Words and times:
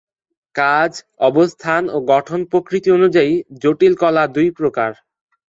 কাজ, 0.55 0.91
অবস্থান 1.21 1.83
ও 1.89 1.97
গঠন 2.11 2.39
প্রকৃতি 2.51 2.89
অনুযায়ী 2.91 3.31
জটিল 3.61 3.93
কলা 4.01 4.23
দুই 4.35 4.47
প্রকার। 4.59 4.91